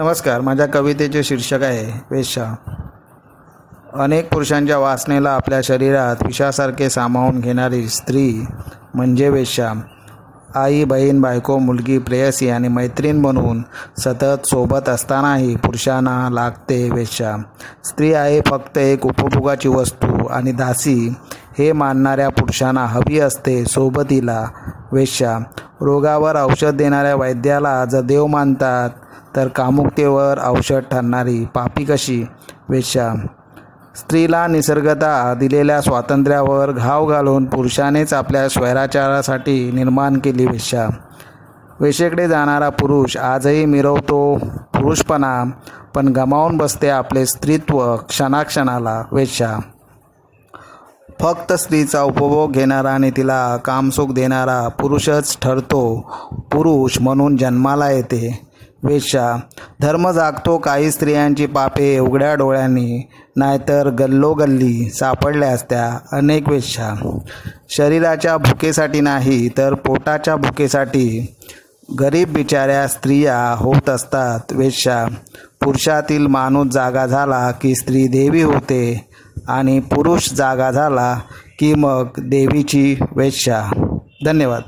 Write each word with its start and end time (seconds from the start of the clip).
नमस्कार 0.00 0.40
माझ्या 0.40 0.66
कवितेचे 0.66 1.24
शीर्षक 1.24 1.62
आहे 1.62 2.04
वेश्या. 2.10 2.54
अनेक 4.02 4.32
पुरुषांच्या 4.32 4.78
वासनेला 4.78 5.30
आपल्या 5.30 5.60
शरीरात 5.64 6.16
विषासारखे 6.22 6.90
सामावून 6.90 7.40
घेणारी 7.40 7.88
स्त्री 7.88 8.46
म्हणजे 8.94 9.28
वेश्या. 9.28 9.72
आई 10.54 10.84
बहीण 10.84 11.20
बायको 11.20 11.58
मुलगी 11.58 11.98
प्रेयसी 11.98 12.50
आणि 12.50 12.68
मैत्रीण 12.68 13.22
बनवून 13.22 13.62
सतत 13.98 14.46
सोबत 14.46 14.88
असतानाही 14.88 15.56
पुरुषांना 15.56 16.28
लागते 16.30 16.90
वेश्या. 16.90 17.36
स्त्री 17.84 18.14
आहे 18.14 18.40
फक्त 18.40 18.78
एक 18.78 19.06
उपभोगाची 19.06 19.68
वस्तू 19.68 20.26
आणि 20.26 20.52
दासी. 20.52 21.14
हे 21.58 21.72
मानणाऱ्या 21.72 22.28
पुरुषांना 22.28 22.86
हवी 22.86 23.20
असते 23.20 23.64
सोबतीला 23.64 24.44
वेश्या. 24.92 25.38
रोगावर 25.80 26.36
औषध 26.36 26.70
देणाऱ्या 26.70 27.14
वैद्याला 27.14 27.84
जर 27.84 28.00
देव 28.00 28.26
मानतात 28.26 28.90
तर 29.36 29.48
कामुकतेवर 29.48 30.38
औषध 30.46 30.78
ठरणारी 30.78 31.44
पापी 31.44 31.84
कशी? 31.84 32.24
वेश्या. 32.68 33.26
स्त्रीला 33.96 34.46
निसर्गता 34.46 35.34
दिलेल्या 35.34 35.80
स्वातंत्र्यावर 35.80 36.72
घाव 36.72 37.06
घालून 37.06 37.44
पुरुषानेच 37.44 38.14
आपल्या 38.14 38.48
स्वैराचारासाठी 38.48 39.72
निर्माण 39.72 40.18
केली 40.18 40.46
वेश्या. 40.46 40.88
वेशेकडे 41.80 42.28
जाणारा 42.28 42.68
पुरुष 42.68 43.16
आजही 43.16 43.64
मिरवतो 43.64 44.36
पुरुषपणा 44.74 45.50
पण 45.94 46.08
गमावून 46.08 46.56
बसते 46.56 46.88
आपले 46.88 47.26
स्त्रीत्व 47.26 47.96
क्षणाक्षणाला 47.96 49.02
वेश्या. 49.12 49.58
फक्त 51.20 51.52
स्त्रीचा 51.52 52.02
उपभोग 52.02 52.52
घेणारा 52.52 52.90
आणि 52.90 53.10
तिला 53.10 53.56
कामसुख 53.56 54.06
देणारा 54.08 54.68
पुरुषच 54.68 55.38
ठरतो. 55.42 56.00
पुरुष 56.52 56.98
म्हणून 57.00 57.36
जन्माला 57.36 57.90
येते. 57.90 58.49
वेश्या 58.82 59.36
धर्म 59.80 60.10
जागतो 60.10 60.58
काही 60.58 60.90
स्त्रियांची 60.90 61.46
पापे 61.46 61.98
उघड्या 61.98 62.34
डोळ्यांनी 62.34 63.02
नाहीतर 63.36 63.88
गल्लोगल्ली 63.88 64.90
सापडल्या 64.90 65.48
असत्या 65.48 65.98
अनेक 66.12 66.48
वेश्या 66.48 66.94
शरीराच्या 67.70 68.36
भुकेसाठी 68.36 69.00
नाही 69.00 69.48
तर 69.58 69.74
पोटाच्या 69.74 70.36
भुकेसाठी 70.36 71.36
गरीब 72.00 72.32
बिचाऱ्या 72.32 72.86
स्त्रिया 72.88 73.38
होत 73.58 73.90
असतात 73.90 74.52
वेश्या 74.52 75.04
पुरुषातील 75.60 76.26
माणूस 76.26 76.66
जागा 76.66 77.06
झाला 77.06 77.50
की 77.50 77.74
स्त्री 77.74 78.06
देवी 78.08 78.42
होते 78.42 79.06
आणि 79.48 79.80
पुरुष 79.80 80.32
जागा 80.32 80.70
झाला 80.70 81.14
की 81.58 81.74
मग 81.74 82.08
देवीची 82.18 82.96
वेश्या 83.16 83.62
धन्यवाद. 84.24 84.62